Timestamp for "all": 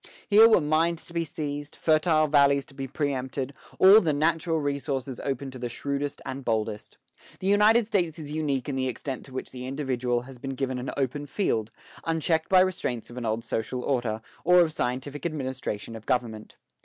3.77-4.01